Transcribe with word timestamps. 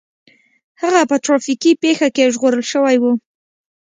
هغه 0.81 1.01
په 1.09 1.15
ټرافيکي 1.25 1.71
پېښه 1.83 2.07
کې 2.15 2.31
ژغورل 2.33 2.61
شوی 2.71 2.95
و 2.99 3.03